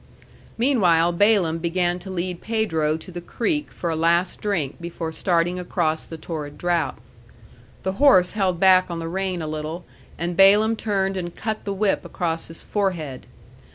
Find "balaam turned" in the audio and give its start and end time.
10.35-11.17